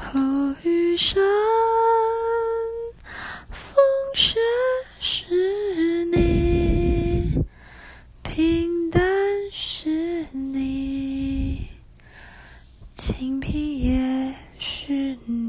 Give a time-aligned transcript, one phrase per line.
[0.00, 0.18] 后
[0.64, 1.22] 余生
[3.50, 3.84] 风
[4.14, 4.40] 雪
[4.98, 7.44] 是你
[8.22, 9.02] 平淡
[9.52, 11.68] 是你
[12.94, 15.39] 清贫也是你。